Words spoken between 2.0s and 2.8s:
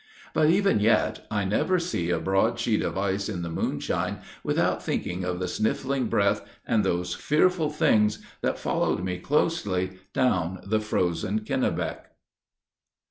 a broad